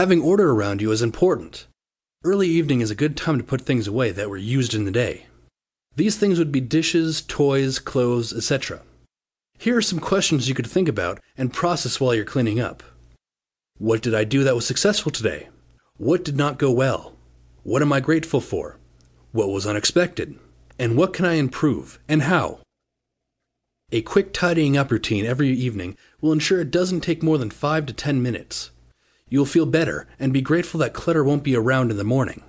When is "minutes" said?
28.22-28.70